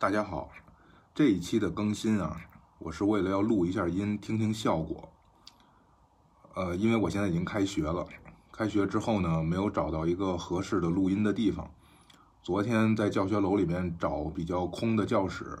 [0.00, 0.48] 大家好，
[1.12, 2.40] 这一期的更新啊，
[2.78, 5.08] 我是为了要录一下音，听听效果。
[6.54, 8.06] 呃，因为我现在已经开学了，
[8.52, 11.68] 开学之后呢，没有找到一个合适的录音的地方。
[12.44, 15.58] 昨天在教学楼里面找比较空的教室，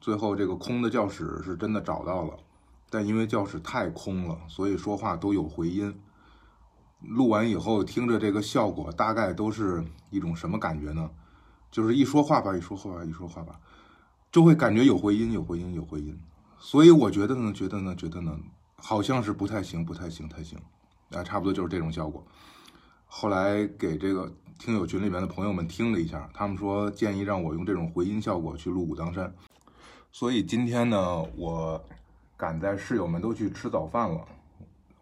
[0.00, 2.38] 最后这个空的教室是真的找到了，
[2.88, 6.00] 但因为教室太空了，所以说话都有回音。
[7.00, 11.10] 录完以后听着这个效果，大概都是一种什么感觉呢？
[11.74, 13.58] 就是一说话吧，一说话吧，一说话吧，
[14.30, 16.16] 就会感觉有回音，有回音，有回音。
[16.56, 18.38] 所以我觉得呢，觉得呢，觉得呢，
[18.76, 20.56] 好像是不太行，不太行，太行。
[21.10, 22.24] 啊，差不多就是这种效果。
[23.06, 29.34] 后来给这个听友群里面的朋友们听了一下，他们说建议让我用这种回音效果去录武当山。
[30.12, 31.84] 所以今天呢，我
[32.36, 34.24] 赶在室友们都去吃早饭了。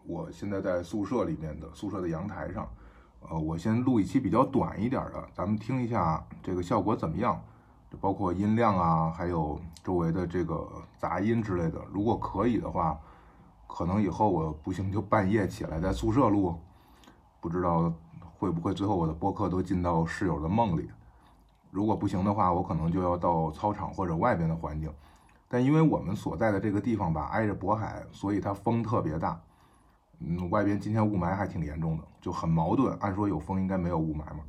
[0.07, 2.67] 我现在在宿舍里面的宿舍的阳台上，
[3.29, 7.39] 呃，我先录一期比较短一点的，咱们听一下这个效果怎么样，
[8.01, 11.79] 包括音量啊，还有周围的这个杂音之类的。
[11.91, 12.99] 如果可以的话，
[13.67, 16.55] 可能以后我不行就半夜起来在宿舍录，
[17.39, 17.91] 不知道
[18.37, 20.89] 会不会最后我的播客都进到室友的梦里。
[21.71, 24.93] 如果不行的话，我可能就要到操场或者外边的环境。
[25.47, 29.39] 但因为我们所在的这个地方吧，挨着渤海，所以它风特别大。
[30.25, 32.97] 嗯，外边今天雾霾还挺严重的，就很矛盾。
[32.99, 34.39] 按说有风应该没有雾霾嘛，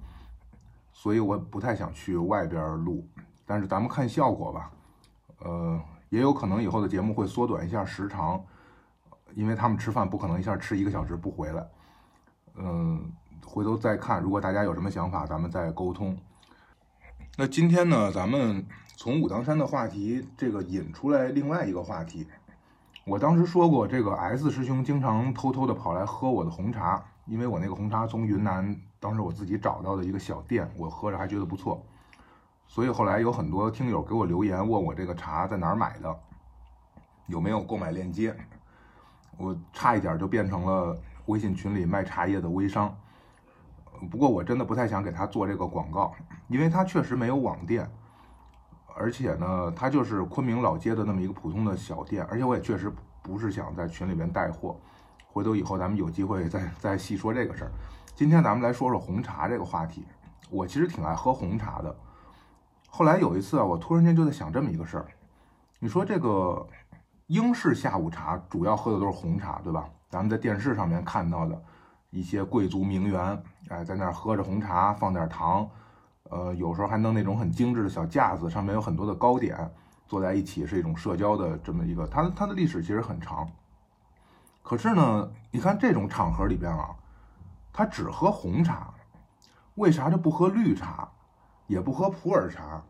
[0.93, 3.05] 所以我不太想去外边录。
[3.45, 4.71] 但是咱们看效果吧，
[5.41, 8.43] 呃，也有可能以后的节目会缩短一下时长，
[9.35, 11.67] 因为他们吃饭不可能一下吃一个小时不回来。
[12.55, 13.13] 嗯，
[13.45, 16.17] 回头再看，如果大家有什么想法，咱们再沟通。
[17.37, 18.65] 那今天呢，咱们
[18.97, 22.29] 从武当山的话题这个引出来另外一个话题。
[23.07, 31.85] 我当时说过，这个 S 师兄经常偷偷的跑来喝我的红茶，因为我那个红茶从云南，当时我自己找到的一个小店，我喝着还觉得不错，
[32.67, 36.19] 所以后来有很多听友给我留言问我这个茶在哪儿买的，
[37.27, 38.35] 有没有购买链接，
[39.37, 42.97] 我差一点就变成了微信群里卖茶叶的微商，
[44.11, 46.15] 不过我真的不太想给他做这个广告，
[46.49, 47.87] 因为他确实没有网店。
[48.97, 54.77] 而且呢，它就是昆明老街的那么一个普通的小店，而且我也确实不是想在群里面带货，
[55.27, 57.71] 回头以后咱们有机会再再细说这个事儿。
[58.15, 60.05] 今天咱们来说说红茶这个话题。
[60.51, 61.95] 我其实挺爱喝红茶的。
[62.89, 65.07] 后来有一次啊，我突然间就在想这么一个事儿：
[65.81, 66.65] 你说这个
[67.27, 69.89] 英式下午茶主要喝的都是红茶，对吧？
[70.09, 71.61] 咱们在电视上面看到的
[72.11, 75.69] 一些贵族名媛，哎，在那儿喝着红茶，放点糖。
[76.31, 79.71] 呃，有时候还弄那种很精致的小架子，上面有很多的糕点，
[80.07, 82.07] 坐在一起是一种社交的这么一个。
[82.07, 83.49] 它它的历史其实很长。
[84.63, 86.97] 可是呢，你看这种场合里边啊，
[87.73, 88.93] 他只喝红茶，
[89.75, 91.07] 为啥就不喝绿茶，
[91.67, 92.83] 也不喝普洱茶，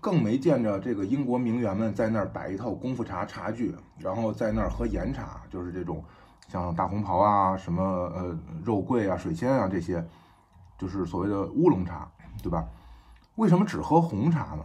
[0.00, 6.02] 更没见着这个英国名媛们在那儿摆一套功夫茶茶具，然后在那儿喝岩茶，就是这种
[6.48, 10.02] 像大红袍啊、什么呃肉桂啊、水仙啊这些，
[10.78, 12.10] 就是所谓的乌龙茶，
[12.42, 12.66] 对吧？
[13.38, 14.64] 为什么只喝红茶呢？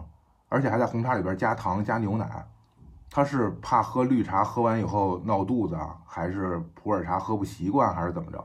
[0.49, 2.43] 而且还在红茶里边加糖加牛奶？
[3.07, 8.43] 他是怕喝绿茶喝完以后闹肚子啊，还是普洱茶喝不习惯，还是怎么着？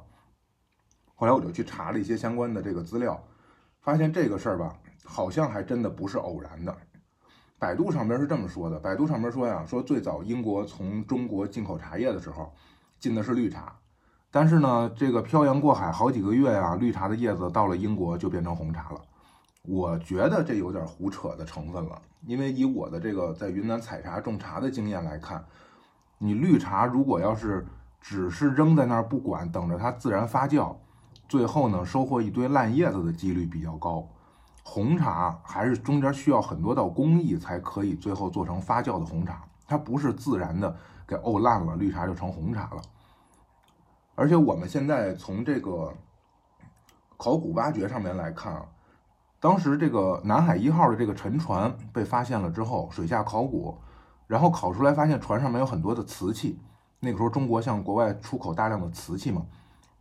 [1.14, 3.18] 后来我就去查了一些相关的这个资料，
[3.80, 6.76] 发现这个事儿吧，好像还真的不是偶然的。
[7.58, 12.52] 百度上边是这么说的：百度上边说呀，说最早英国从中国进口茶叶的时候，
[13.00, 13.74] 进的是绿茶，
[14.30, 19.00] 但是呢，这个漂洋过海好几个月呀，绿茶的叶子到了英国就变成红茶了。
[19.70, 25.44] 我觉得这有点胡扯的成分了，因为以我的这个在云南采茶种茶的经验来看，
[26.16, 27.66] 你绿茶如果要是
[28.00, 30.74] 只是扔在那儿不管，等着它自然发酵，
[31.28, 34.08] 最后呢收获一堆烂叶子的几率比较高。
[34.64, 40.74] 红茶还是中间需要很多道工艺才可以最后做成发酵的红茶，它不是自然的
[41.06, 42.80] 给沤烂了绿茶就成红茶了。
[44.14, 45.92] 而且我们现在从这个
[47.18, 48.64] 考古挖掘上面来看啊。
[49.40, 53.78] 当时这个南海一号的这个沉船被发现了之后，水下考古，
[54.26, 56.58] 然后考出来发现船上面有很多的瓷器。
[57.00, 59.46] 那个时候中国向国外出口大量的瓷器嘛，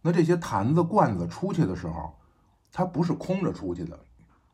[0.02, 2.12] 那这些坛子罐子出去的时候，
[2.72, 4.00] 它不是空着出去的。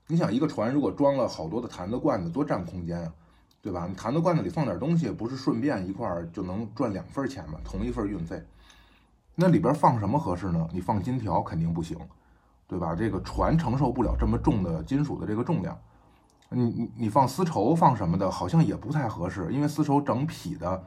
[0.08, 3.14] 你想一个船如果装了好多的坛子罐子，多占空间啊，
[3.62, 3.88] 对吧？
[3.88, 7.58] 你坛子罐子里放点东西，不是顺便一块儿就能赚两份钱吗？
[7.64, 8.46] 同一份运费，
[9.36, 10.68] 那里边放什么合适呢？
[10.74, 11.98] 你放金条肯定不行。
[12.68, 12.96] 对吧？
[12.96, 15.78] 这个船承受不了这么重的金属的这个重量，
[16.50, 20.84] 你你你放丝绸放什么的，好像也不太合适，因为丝绸整匹的，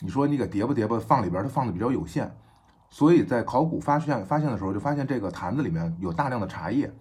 [0.00, 2.30] 你说你给叠吧叠吧放里边，它放的比较有限，
[2.90, 6.92] 所以在考古发现发现的时候，就发现这个坛子里面有大量的茶叶。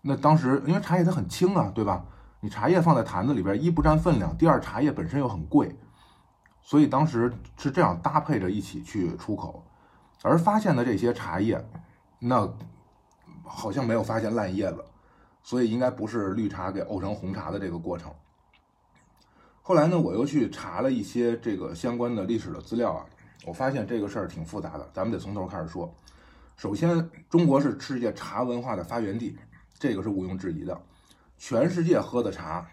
[0.00, 2.04] 那当时因为茶叶它很轻啊，对吧？
[2.40, 5.78] 你茶叶放在坛子里边，一不占分量，第二茶叶本身又很贵，
[6.60, 9.64] 所以当时是这样搭配着一起去出口。
[10.22, 11.64] 而发现的这些茶叶，
[12.18, 12.48] 那
[13.44, 14.84] 好像没有发现烂叶子，
[15.42, 18.12] 所以应该不是绿茶给沤成红茶的这个过程。
[19.62, 23.06] 后来呢，我又去查了一些这个相关的历史的资料啊，
[23.46, 25.92] 我发现这个事儿挺复杂的，咱们得从头开始说。
[26.56, 29.36] 首先，中国是世界茶文化的发源地，
[29.78, 30.80] 这个是毋庸置疑的。
[31.38, 32.66] 全世界喝的茶，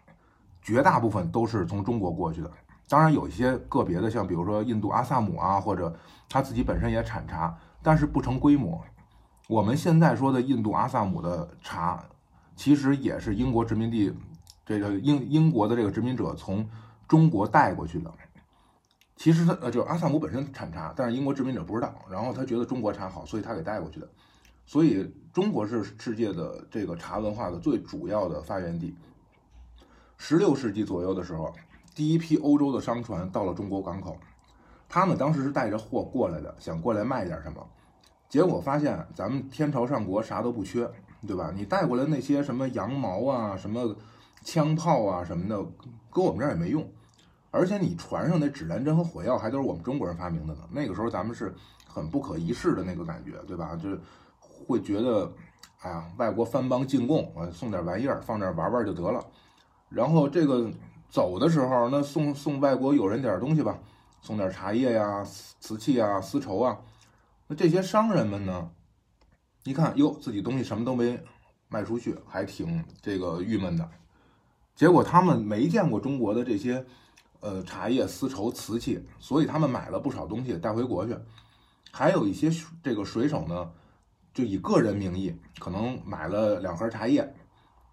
[0.62, 2.52] 绝大部分都是从中国过去的。
[2.88, 5.96] 当然，有一些个别的，像比如说印度阿萨姆啊，或者
[6.28, 8.84] 他自己本身也产茶，但是不成规模。
[9.50, 12.06] 我们现在说的印度阿萨姆的茶，
[12.56, 14.14] 其实也是英国殖民地
[14.64, 16.70] 这个英英国的这个殖民者从
[17.08, 18.14] 中国带过去的。
[19.16, 24.08] 其实他呃，就阿萨姆本身产茶，但是英国殖民者不知道，然后他觉得中国茶好，所以他给带过去的。
[24.68, 28.96] 所以中国是世界的这个茶文化的最主要的发源地。
[30.16, 31.52] 十六世纪左右的时候。
[31.96, 34.16] 第一批欧洲的商船到了中国港口，
[34.88, 37.68] 他们当时是带着货过来的，想过来卖点什么，
[38.30, 40.90] 结果发现咱们天朝上国啥都不缺，
[41.28, 41.52] 对吧？
[41.54, 43.94] 你带过来那些什么羊毛啊、什么
[44.44, 45.62] 枪炮啊什么的，
[46.10, 46.88] 搁我们这儿也没用，
[47.52, 50.62] 而且你船上那指南针和火药还都是我们中国人发明的呢。
[50.72, 51.54] 那个时候咱们是
[51.86, 53.76] 很不可一世的那个感觉，对吧？
[53.76, 54.00] 就是
[54.40, 55.30] 会觉得，
[55.82, 59.26] 哎呀，外国藩邦进贡，我送点玩意儿放这儿玩玩就得了，
[59.90, 60.72] 然后这个。
[61.12, 63.80] 走的时候，那送送外国友人点东西吧，
[64.22, 65.26] 送点茶叶呀、
[65.60, 66.78] 瓷器啊、丝绸啊。
[67.52, 68.70] 那这些商人们呢，
[69.64, 71.20] 一看哟，自己东西什么都没
[71.68, 73.90] 卖出去，还挺这个郁闷的。
[74.76, 76.86] 结果他们没见过中国的这些
[77.40, 81.18] 呃茶叶、丝绸、瓷器，所以他们买了不少东西带回国去。
[81.92, 82.52] 还有一些
[82.84, 83.72] 这个水手呢，
[84.32, 87.36] 就以个人名义，可能买了两盒茶叶。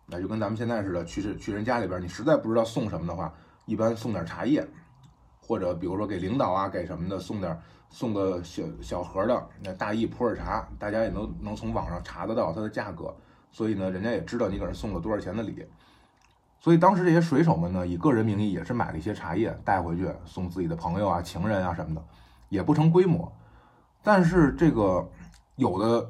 [0.04, 4.68] 那就跟咱们现在似的，去去人家里边，你实在不知道送什么的话，一般送点茶叶，
[5.46, 7.56] 或者比如说给领导啊，给什么的送点，
[7.90, 13.14] 送个小小盒的那大益普洱茶，大家也能能从网上查得到它的价格，
[13.52, 15.64] 所以呢，人家也知道你给人送了多少钱的礼。
[16.58, 22.04] 所以当时这些水手们呢，以个人名义也是买了一些茶叶带回去送自己的朋友啊、情人啊什么的，
[22.48, 23.32] 也不成规模。
[24.02, 25.08] 但是这个
[25.54, 26.08] 有的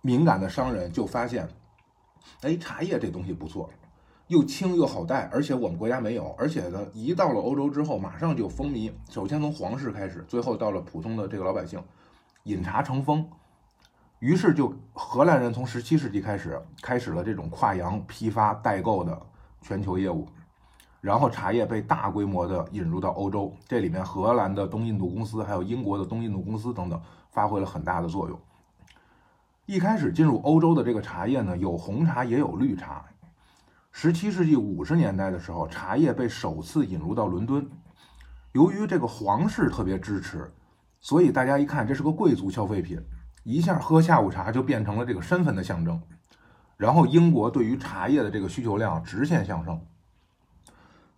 [0.00, 1.48] 敏感的商人就发现。
[2.42, 3.68] 哎，茶叶这东西不错，
[4.32, 8.90] 又轻又好带，而且我们国家没有，而且呢，一到了欧洲之后，马上就风靡。
[9.10, 11.78] 首先从皇室开始，最后到了普通的这个老百姓，
[12.44, 13.28] 饮茶成风。
[14.20, 19.20] 于是就荷兰人从十七世纪开始，开始了这种跨洋批发代购的
[19.60, 20.26] 全球业务，
[21.02, 26.98] 然后茶叶被大规模的引入到欧洲，这里面荷兰的东印度公司，还有英国的东印度公司等等，
[27.30, 28.40] 发挥了很大的作用。
[29.66, 33.04] 一开始进入欧洲的这个茶叶呢，有红茶也有绿茶。
[33.94, 37.70] 十七世纪五十年代的时候，茶叶被首次引入到伦敦。
[38.52, 40.50] 由于这个皇室特别支持，
[40.98, 42.98] 所以大家一看这是个贵族消费品，
[43.44, 46.00] 一下喝下午茶就变成了这个身份的象征。
[46.76, 49.80] 然后英国对于茶叶的这个需求量直线上升。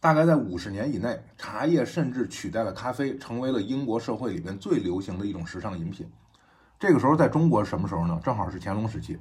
[0.00, 6.06] 大概在五十年以内，茶叶甚至取代了咖啡，成为了英国社会里面最流行的一种时尚饮品。
[6.78, 8.20] 这个时候在中国什么时候呢？
[8.22, 9.16] 正好是乾隆时期。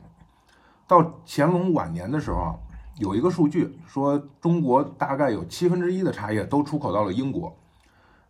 [0.86, 2.52] 到乾隆晚年的时候啊，
[2.98, 7.56] 有一个数据说，中国大概有七分之一的茶叶都出口到了英国，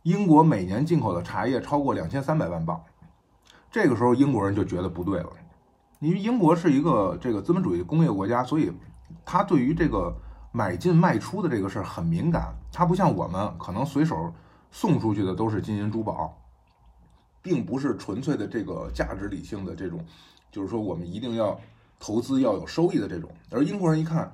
[0.04, 2.82] 英国每年进口的茶叶超过两千三百万磅。
[3.72, 5.30] 这个时候英国人就觉得不对了，
[6.00, 8.72] 因为英国是一个这个资本主义工业国家，所以
[9.26, 10.16] 他对于这个
[10.52, 12.54] 买进卖出的这个事儿很敏感。
[12.72, 14.34] 他不像我们，可能随手
[14.72, 16.38] 送出去的都是金银珠宝。
[17.42, 20.00] 并不是纯粹的这个价值理性的这种，
[20.50, 21.60] 就是说我们一定要
[22.00, 23.30] 投资要有收益的这种。
[23.52, 24.32] 而英国人一看，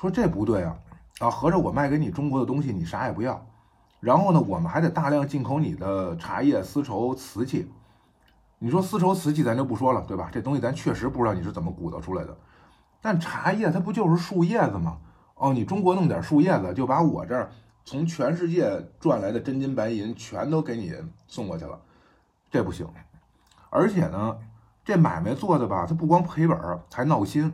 [0.00, 0.78] 说这不对啊，
[1.18, 3.46] 啊，合着我卖给你中国的东西你啥也不要，
[4.00, 7.70] 然后呢，我们还得大量进口你的茶叶、丝绸、瓷器。
[8.58, 10.30] 你说丝绸、瓷器咱就不说了，对吧？
[10.32, 12.34] 这东西咱确实不知道你是怎么鼓捣出来的。
[13.02, 14.96] 但茶叶它不就是树叶子吗？
[15.34, 17.50] 哦，你中国弄点树叶子就把我这儿
[17.84, 20.94] 从全世界赚来的真金白银全都给你
[21.26, 21.78] 送过去了。
[22.50, 22.88] 这不行，
[23.68, 24.38] 而且呢，
[24.82, 27.52] 这买卖做的吧，他不光赔本儿，还闹心，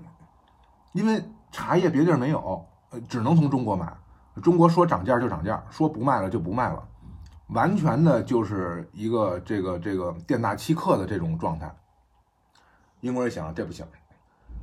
[0.92, 1.24] 因为
[1.56, 3.90] 茶叶别地儿没有，呃只能从中国买。
[4.42, 6.86] 中国说涨价就涨价，说不卖了就不卖了，
[7.46, 11.74] 完全的就是一个这个这个店大欺客的这种状态。
[13.00, 13.86] 英国人想这不行，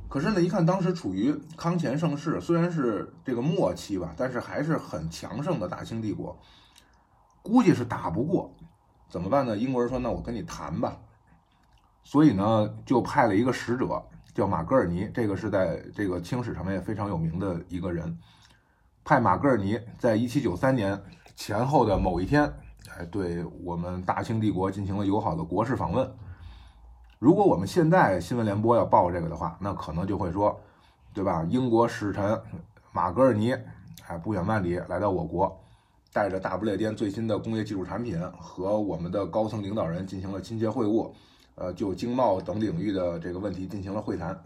[0.08, 6.38] 可是呢，一看当时处于康乾盛世，虽然是这个末期吧，但是还是很强盛的大清帝国，
[7.42, 8.54] 估计是打不过。
[9.08, 9.56] 怎么办呢？
[9.56, 10.96] 英国人说：“那我跟你谈吧。”
[12.04, 14.00] 所以呢，就派了一个使者，
[14.34, 18.18] 叫马格尔尼，这个是在这个清史上面也非常有名的一个人。
[19.04, 21.00] 派马格尔尼在一七九三年
[21.36, 22.52] 前后的某一天，
[22.96, 26.10] 哎，对我们大清帝国进行了友好的国事访问。
[27.20, 30.60] 如果我们现在新闻联播要报这个的话，那可能就会说，
[31.14, 31.46] 对吧？
[31.48, 32.38] 英国使臣
[32.92, 33.54] 马格尔尼，
[34.08, 35.60] 哎，不远万里来到我国，
[36.12, 41.12] 带着大不列颠最新的工业技术产品，和我们的高层领导人进行了亲切会晤，
[41.56, 44.38] 呃，就经贸等领域的这个问题进行了会谈。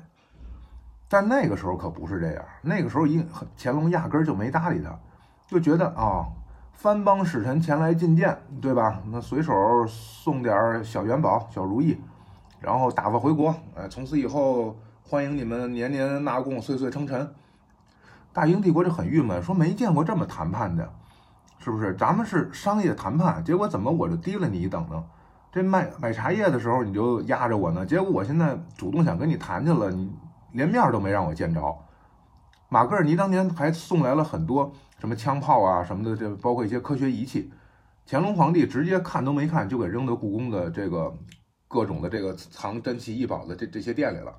[1.09, 3.25] 但那个时候可不是这样，那个时候一
[3.57, 4.99] 乾隆压根儿就没搭理他，
[5.47, 6.27] 就觉得啊，
[6.73, 9.01] 藩邦使臣前来觐见，对吧？
[9.07, 9.55] 那随手
[9.87, 11.99] 送点小元宝、小如意。
[12.61, 17.33] 然后打发回国，哎，从此以后欢迎你们年年纳贡，岁岁称臣。
[18.33, 20.93] 大英帝国就很郁闷，说没见过这么谈判的，
[21.59, 21.95] 是不是？
[21.95, 25.05] 咱们是商业谈判，结果怎么我就低了你一等呢？
[25.53, 30.11] 这卖买茶叶的时候你就压着我呢，结果我现在主动想跟你谈去了，你
[30.53, 31.79] 连面都没让我见着。
[32.69, 37.51] 马格尔尼当年还送来了很多什么枪炮啊什么的，这包括一些科学仪器，
[38.07, 41.15] 乾隆皇帝直接看都没看就给扔到故宫的这个。
[41.71, 44.35] 各种的这个藏珍奇异宝的这这些店里了，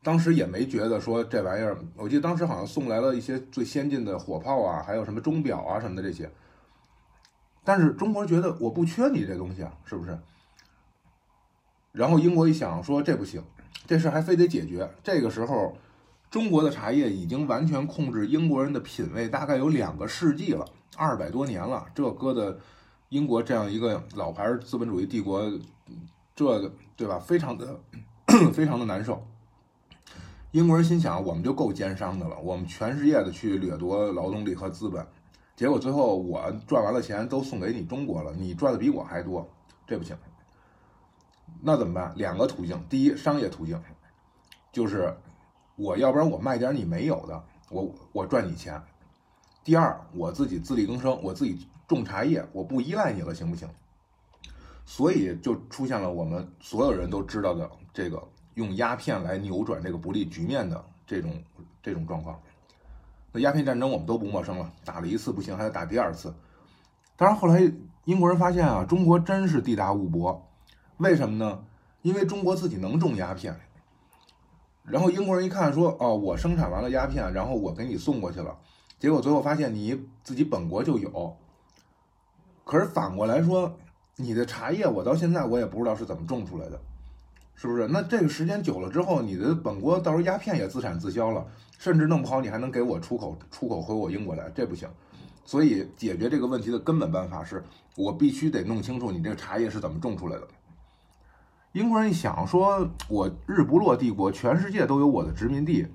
[0.00, 6.30] 当时也没觉得说这玩意儿，我记得当时好像送来了一些最先进的火炮啊，还有什么钟表啊什么的这些。
[7.64, 10.18] 但是中国觉得我不缺你这东西啊，是不是？
[11.92, 13.42] 然后英国一想说这不行，
[13.86, 14.90] 这事还非得解决。
[15.02, 15.76] 这个时候，
[16.30, 20.66] 中国的茶叶已经完全控制英国人的品味，大概有两个世纪了，
[20.96, 22.58] 二百多年了，这搁的。
[23.12, 25.42] 英国这样一个老牌资本主义帝国，
[26.34, 26.58] 这
[26.96, 27.18] 对吧？
[27.18, 27.78] 非常的
[28.54, 29.22] 非常的难受。
[30.52, 35.06] 英国人心想，我们就够奸商的了，我们全世界的去掠夺劳动力和资本，
[35.54, 39.48] 结果最后我赚完了钱都送给你中国了，你赚的比我还多，
[39.86, 40.16] 这不行。
[41.60, 42.12] 那怎么办？
[42.16, 43.80] 两个途径：第一，商业途径，
[44.72, 45.14] 就是
[45.76, 48.80] 我要不然我卖点你没有的，我我赚你钱；
[49.62, 51.66] 第二，我自己自力更生，我自己。
[51.88, 53.68] 种茶叶，我不依赖你了，行不行？
[54.86, 58.22] 所以就出现了我们所有人都知道的这个
[58.54, 61.44] 用鸦片来扭转这个不利局面的这种
[61.82, 62.40] 这种状况。
[63.32, 66.32] 那鸦片战争我们都不陌生了，打了一次不行，还得打第二次。
[67.16, 67.60] 当然后来
[68.04, 70.48] 英国人发现啊，中国真是地大物博，
[70.98, 71.64] 为什么呢？
[72.02, 73.58] 因为中国自己能种鸦片。
[74.84, 78.58] 然后英国人一看说，哦，我生产完了鸦片，然后我给你送过去了，
[78.98, 81.36] 结果最后发现你自己本国就有。
[82.64, 83.78] 可是反过来说，
[84.16, 86.80] 你的茶叶我到现在我也不知道是怎么种出来的，
[87.54, 87.86] 是不是？
[87.88, 91.46] 那这个时间久了之后，你的本国到时候鸦片也自产自销了，
[91.78, 94.88] 甚至弄不好你还能给我出口出口回我英国来，这不行。
[95.44, 97.62] 所以解决这个问题的根本办法是
[97.96, 100.48] 我必须得弄清楚你这个茶叶是怎么种出来的。
[101.72, 105.86] 英国人一想说，我日不落帝国，全世界都有我的殖民地，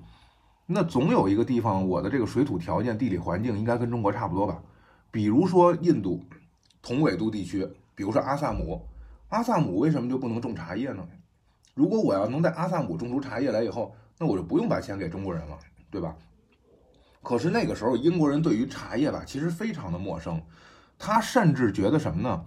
[0.66, 4.62] 那总有一个地方我的这个水土条件、地理环境应该跟中国差不多吧？
[5.10, 6.22] 比如说印度。
[6.80, 8.86] 同纬度地区，比如说阿萨姆，
[9.28, 11.06] 阿萨姆为什么就不能种茶叶呢？
[11.78, 15.56] 如果我要能在阿萨姆种出茶叶来以后，那我就不用把钱给中国人了，
[15.92, 16.12] 对吧？
[17.22, 20.42] 可是那个时候英国人对于茶叶吧，其实非常的陌生，
[20.98, 22.44] 他甚至觉得什么呢？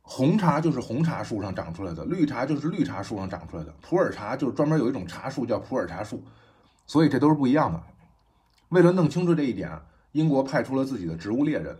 [0.00, 6.22] 红茶就是红茶树上长出来的，绿茶就是绿茶树上长出来的，普洱茶就是专门有一种茶树叫普洱茶树，
[6.86, 7.82] 所以这都是不一样的。
[8.68, 9.68] 为了弄清楚这一点，
[10.12, 11.76] 英国派出了自己的植物猎人。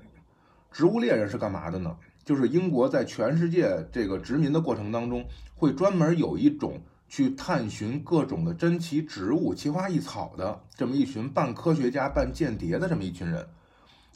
[0.73, 1.97] 植物猎人是干嘛的呢？
[2.27, 13.47] 就是英国在全世界这个殖民的过程当中，会专门有一种去探寻各种的珍奇植物、奇花异草的这么一群半科学家、半间谍的这么一群人。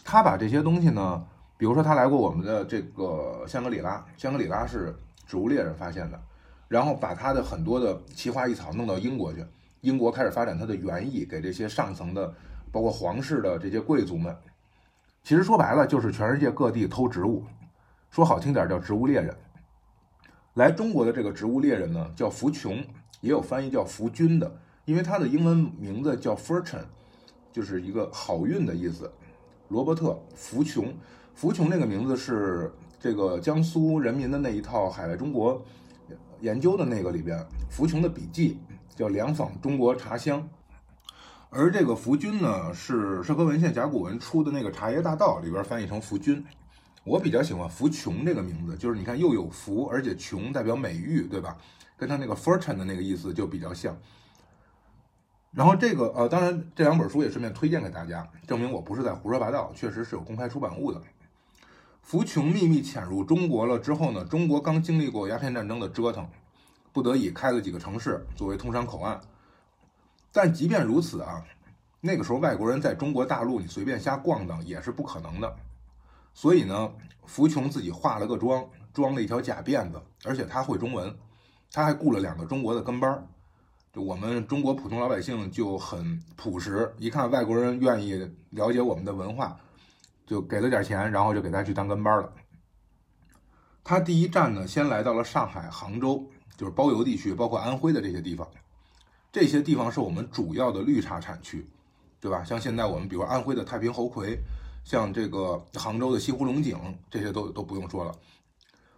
[0.04, 1.24] 他把这些东西呢，
[1.56, 4.92] 比如说他来过我们的这个香格里拉，香格里拉是
[5.24, 6.20] 植物猎人发现的，
[6.66, 9.46] 然后把他的很多的奇花异草弄到英国去，
[9.82, 12.34] 英国开始发展它的园艺，给这些上层的，
[12.72, 14.36] 包括皇室的这些贵族们。
[15.22, 17.44] 其实说白了就是全世界各地偷植物，
[18.10, 19.34] 说好听点叫植物猎人。
[20.54, 22.84] 来中国的这个植物猎人呢，叫福琼，
[23.20, 24.52] 也有翻译叫福君的，
[24.84, 26.82] 因为他的英文名字叫 Fortune，
[27.52, 29.10] 就是一个好运的意思。
[29.68, 30.92] 罗伯特·福琼，
[31.34, 35.62] 福琼这个名字是这个江苏人民的那一套海外中国
[36.40, 37.38] 研究的那个里边，
[37.70, 38.58] 福琼的笔记
[38.96, 40.42] 叫《两访中国茶香》。
[41.48, 46.44] 而这个福君呢，是社科文献甲骨文出的那个《茶叶大道》里边翻译成福君。
[47.04, 51.56] 我比较喜欢福琼这个名字，就是你看又有福，而且琼代表美誉，对吧？
[51.96, 53.96] 跟他那个 fortune 的那个意思就比较像。
[55.52, 61.02] 然后这个呃，当然这两本书也顺便推荐给大家，证明我不是在胡说八道，确实是有公开出版物的。
[62.02, 66.28] 福琼秘密潜入中国了之后呢，中国刚经历过鸦片战争的折腾，
[66.92, 69.20] 不得已开了几个城市作为通商口岸。
[70.32, 71.44] 但即便如此啊，
[72.00, 75.56] 那个时候外国人在中国大陆你随便瞎逛荡也是不可能的。
[76.32, 76.92] 所以呢，
[77.26, 81.14] 福琼自己化了个妆，装了一条假辫子，而且他会中文，
[81.72, 83.26] 他还雇了两个中国的跟班儿。
[83.92, 88.14] 就我们中国普通老百姓就很朴实，一看外国人愿意
[88.50, 89.58] 了解我们的文化，
[90.26, 92.32] 就给了点钱，然后就给他去当跟班了。
[93.82, 96.24] 他第一站呢，先来到了上海、杭州，
[96.56, 98.46] 就是包邮地区，包括安徽的这些地方。
[99.32, 101.66] 这些地方是我们主要的绿茶产区，
[102.20, 102.44] 对吧？
[102.44, 104.38] 像现在我们比如安徽的太平猴魁，
[104.90, 106.76] 像这个杭州的西湖龙井，
[107.08, 108.12] 这些都都不用说了。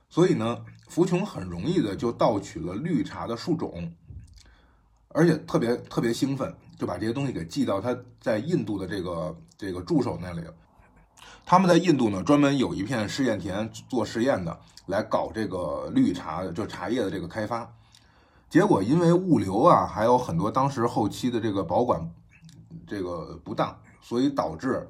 [0.09, 3.93] 所以呢，福琼很容易的就盗取了绿茶的树种。
[5.09, 10.43] 而且特别特别兴奋，就把这些东西给寄到他在印度的这个这个助手那里。
[11.45, 17.71] 他们在印度呢，专门有一片试验田做试验的，来搞这个绿茶，就茶叶的这个开发。
[18.49, 22.11] 结果因为物流啊，还有很多当时后期的这个保管
[22.87, 24.89] 这个不当，所以导致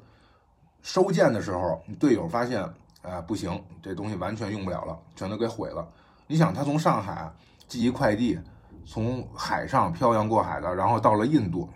[0.83, 2.63] 收件的时候，队友发现，
[3.03, 5.87] 啊不行，这东西完全用不了了，全都给毁了。
[6.27, 7.31] 你想，他从上海
[7.67, 8.39] 寄一快递。
[8.85, 11.69] 从海上漂洋过海的，然后到了印度，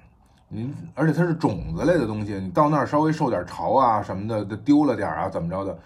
[0.49, 5.79] 您而且它是种子类的东西，你到那儿稍微受点潮啊什么的，丢了点啊怎么着的，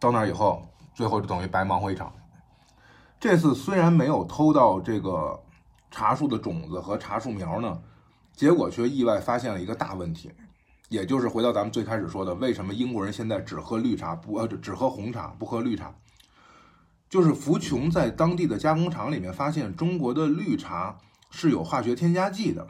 [0.00, 2.12] 到那儿以后，最后就等于白忙活一场。
[3.20, 5.40] 这次虽然没有偷到这个
[5.92, 7.80] 茶树的种子和茶树苗呢，
[8.32, 10.32] 结果却意外发现了一个大问题，
[10.88, 15.94] 也就是回到咱们最开始说的，为什么英国人现在只喝绿茶不呃只喝红茶不喝绿茶？
[17.08, 20.98] 就是福琼在当地的加工厂里面发现，中国的绿茶
[21.30, 22.66] 是有化学添加剂的。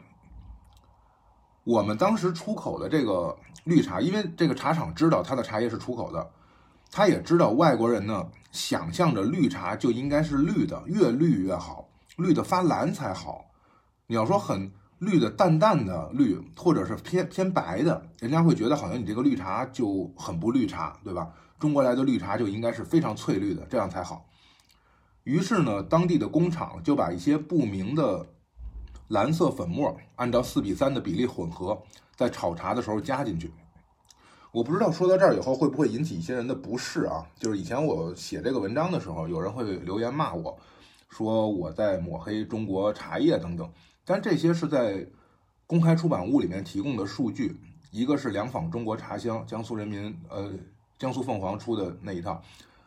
[1.63, 6.31] 我们当时出口的这个绿茶，因为这个茶厂知道它的茶叶是出口的，
[6.91, 13.45] 他也知道外国人呢想象着绿茶就应该是绿的，越绿越好，绿的发蓝才好。
[14.05, 14.71] 你要说很
[15.05, 21.31] 绿的淡淡的绿，或者是偏偏白的，人家会觉得好像你这个绿茶就很不绿茶，对吧？
[21.57, 24.25] 中国来的绿茶就应该是非常翠绿的，这样才好。
[25.23, 28.25] 于是呢，当地的工厂就把一些不明的
[29.07, 31.81] 蓝色粉末按照四比三的比例混合，
[32.15, 33.51] 在炒茶的时候加进去。
[34.51, 37.25] 我不知道说到这儿以后会不会引起一些人的不适啊？
[37.39, 40.57] 就是以前我写这个文章的时候，有人会留言骂我，
[41.09, 43.69] 说我在抹黑中国茶叶等等。
[44.05, 45.05] 但这些是在
[45.67, 47.59] 公开出版物里面提供的数据，
[47.91, 50.53] 一个是良仿中国茶香，江苏人民呃
[50.97, 52.41] 江苏凤凰出的那一套，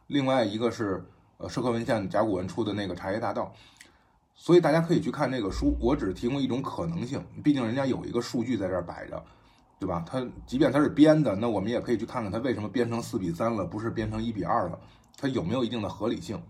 [0.07, 1.04] 另外一个是。
[1.40, 3.54] 呃，社科文献甲骨文出的那个《茶叶大道》，
[4.35, 5.76] 所以大家可以去看那个书。
[5.81, 9.24] 我只提供一种可能性，毕竟人家有一个数据在这儿摆着，
[9.78, 10.04] 对吧？
[10.04, 14.76] 它即便它是编的，那我们也可以去看看它为什么编成四比三了，不是编成一比二了，
[15.16, 16.42] 它有没有一定的合理性？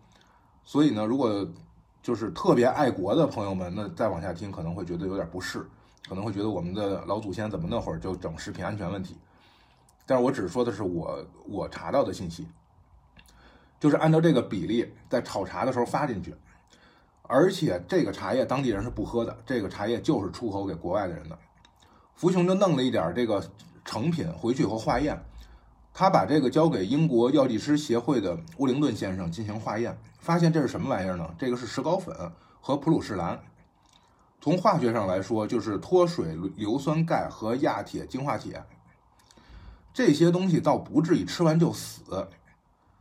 [0.65, 1.47] 所以呢，如果
[2.03, 5.67] 就是特别爱国的朋友们，那再往下听可能会觉得有点不适，
[6.09, 9.17] 可能会觉得我们的老祖先怎么那会儿就整食品安全问题？
[10.07, 12.47] 但是我只说的是我我查到的信息。
[13.81, 16.35] 就是按照这个比例在炒茶的时候发进去，
[17.23, 21.39] 而且这个茶叶当地人是不喝的，这个茶叶就是出口给国外的人的。
[22.17, 23.41] 福琼就弄了一点这个
[23.85, 25.23] 成品回去以后化验，
[25.95, 31.35] 他把这个交给英国药剂师协会的乌灵顿先生进行化验，发现这是什么玩意儿呢？
[31.39, 32.15] 这个是石膏粉
[32.61, 33.41] 和普鲁士蓝。
[34.41, 38.65] 从化学上来说，就是脱水硫酸钙和亚铁氰化铁。
[39.93, 42.29] 这些东西倒不至于吃完就死。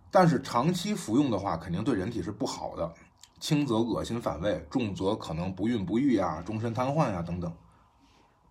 [0.09, 2.93] 但是长期服用的话，肯定对人体是不好的，
[3.39, 7.53] 轻则恶心反胃，重则可能不孕不育呀、终身瘫痪呀等等，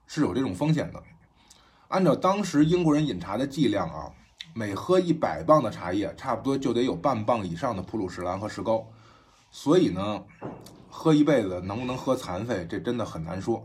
[0.06, 1.02] 是有这种风险的。
[1.88, 4.12] 按照当时英国人饮茶的剂量啊，
[4.58, 8.86] 每喝一百磅的茶叶，差不多就得有半磅以上的普鲁士蓝和石膏，
[9.50, 10.24] 所以呢，
[10.88, 13.62] 喝一辈子能不能喝残废，这真的很难说。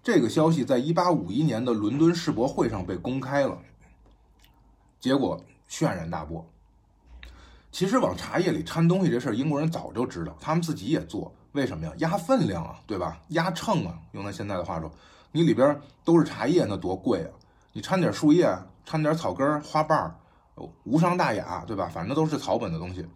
[0.00, 3.58] 这个消息在一八五一年的伦敦世博会上被公开了，
[5.00, 6.48] 结果轩然大波。
[7.72, 11.34] 其实往茶叶里掺东西这事儿，英国人早就知道，他们自己也做。
[11.50, 11.92] 为什么呀？
[11.96, 13.20] 压分量啊，对吧？
[13.30, 13.98] 压秤啊。
[14.12, 14.88] 用咱现在的话说，
[15.32, 17.30] 你里边都是茶叶，那多贵啊！
[17.78, 18.52] 你掺点树叶，
[18.84, 20.12] 掺点草根、花瓣，
[20.82, 21.86] 无伤大雅，对吧？
[21.86, 23.06] 反正都是草本的东西。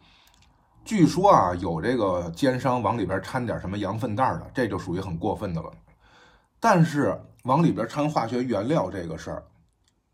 [0.85, 5.73] 据说啊，有这个奸商往里边掺点什么羊粪蛋的，这就属于很过分的了。
[6.61, 9.43] 但是往里边掺化学原料这个事儿。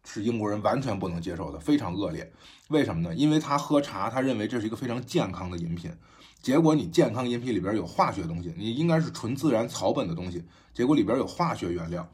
[0.02, 2.32] 是英国人完全不能接受的，非常恶劣。
[2.70, 3.14] 为什么呢？
[3.14, 5.94] 因为他喝茶，他认为这是一个非常健康的饮品。
[6.40, 12.08] 结果你健康饮品里边有化学东西，你应该是纯自然草本的东西，结果里边有化学原料，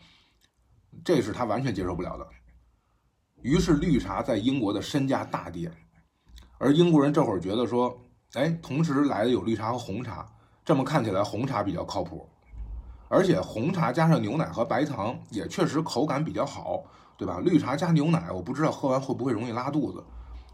[1.03, 2.27] 这是他完全接受不了的。
[3.43, 5.71] 于是绿茶在英国的身价大跌，
[6.59, 7.99] 而英国人这会儿觉得说，
[8.35, 10.27] 哎，同时来的有绿茶和红茶，
[10.65, 12.29] 这么看起来红茶比较靠谱。
[13.09, 16.83] 而且红茶加上牛奶和白糖也确实口感比较好，
[17.19, 17.39] 对吧？
[17.39, 20.03] 绿茶加牛奶，我不知道喝完会不会容易拉肚子。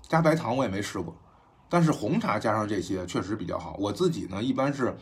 [0.09, 1.17] 加白糖我也没试过，
[1.69, 3.77] 但是红茶加上这些确实比较好。
[3.79, 4.95] 我自己呢，一般是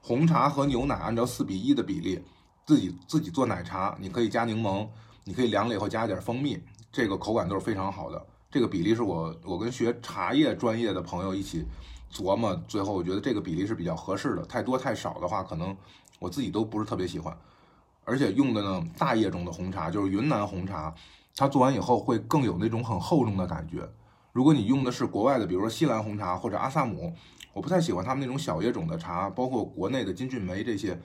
[0.00, 2.22] 红茶和牛奶按照四比一的比例，
[2.66, 4.88] 自己自己做奶茶，你可以加柠檬，
[5.22, 8.26] 你可以凉了以后加一点蜂蜜，这个口感都是非常好的。
[8.50, 11.64] 这个比例是我我跟学茶叶专业的朋友一起
[12.12, 14.44] 琢磨，最后我觉得这个比例是比较合适的。
[14.46, 15.76] 太多太少的话，可能
[16.18, 17.36] 我自己都不是特别喜欢。
[18.04, 20.92] 而且用的呢，大叶种的红茶就是云南红茶，
[21.36, 23.88] 它做完以后会更有那种很厚重的感觉。
[24.32, 27.14] 如果你用的是国外的，比如说西兰红茶或者阿萨姆，
[27.56, 31.00] 我不太喜欢他们那种小叶种的茶，包括国内的金骏眉这些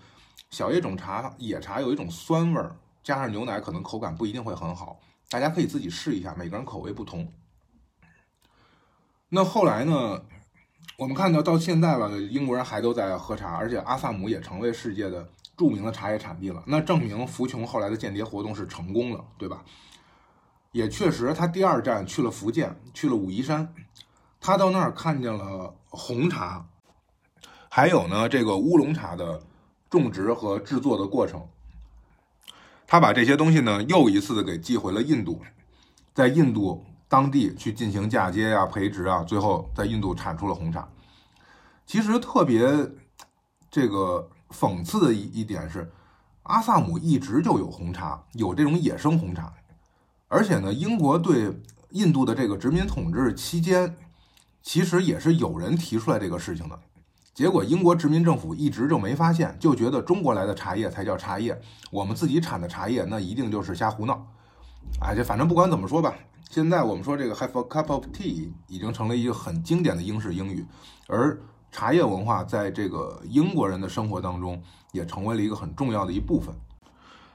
[0.50, 7.32] 小叶种茶，野茶有一种酸味儿，加上牛奶可能口感不一定会很好，大家可以自己试一下，每个人口味不同。
[9.30, 10.26] 那后来呢，
[10.98, 19.64] 我们看到到现在了，英国人还都在喝茶，而且阿萨姆也成为世界的著名的茶叶产地了，那证明福琼后来的间谍活动是成功了，对吧？
[20.74, 23.74] 也确实，他第二站去了福建，去了武夷山，
[24.42, 26.66] 他到那儿看见了红茶，
[27.70, 29.42] 还有呢这个乌龙茶的
[29.90, 31.46] 种植和制作的过程。
[32.88, 35.42] 他把这些东西呢又一次的给寄回了印度，
[36.14, 40.88] 在印度当地去进行嫁接啊、培植啊，最后在印度产出了红茶。
[41.86, 42.66] 其实特别
[43.70, 45.92] 这个讽刺的一一点是，
[46.44, 49.54] 阿萨姆一直就有红茶，有这种野生红茶。
[50.30, 51.54] 而且呢，英国对
[51.90, 53.94] 印度的这个殖民统治期间，
[54.62, 56.80] 其实也是有人提出来这个事情的。
[57.34, 64.28] 结果英国殖民政府一直就没发现，就觉得中国来的茶叶才叫茶叶，我们自己产的茶叶那一定就是瞎胡闹。
[65.00, 66.14] 哎，这反正不管怎么说吧，
[66.50, 70.66] 现在我们说这个 “have a cup of tea” 已经成了一个很经典的英式英语，
[71.08, 71.40] 而
[71.72, 76.54] 茶叶文化在这个英国人的生活当中也成为了一个很重要的一部分。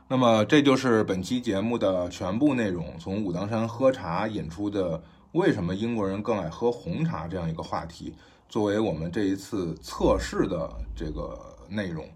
[0.08, 5.02] 那么这就是本期节目的全部内容，从武当山喝茶引出的
[5.37, 8.14] 为什么英国人更爱喝红茶这样一个话题，
[8.49, 12.07] 作为我们这一次测试的这个内容，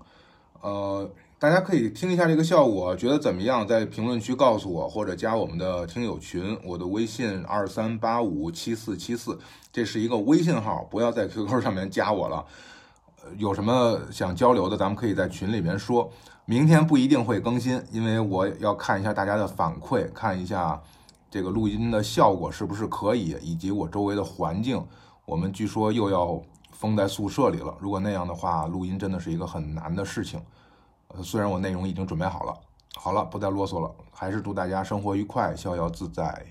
[0.63, 3.69] 呃，大家可以听一下这个效果，觉得怎么样？
[3.69, 9.39] 在评论区告诉我，或者加我们的听友群，我的微信二三八五七四七四，
[9.71, 12.43] 这是一个微信号，不要在 QQ 上面加我了。
[13.37, 16.11] 有什么想交流的，咱们可以在群里面说。
[16.47, 20.81] 明天不一定会更新，因为我要看一下大家的反馈，看一下
[21.31, 24.85] 这个录音的效果是不是可以，以及我周围的环境。
[25.25, 30.43] 我们据说又要封在宿舍里了，如果那样的话，录音真的是一个很难的事情。
[31.09, 32.55] 呃，虽然我内容已经准备好了，
[32.97, 36.45] 好了，不再啰嗦了，还是祝大家生活愉快，逍遥自在。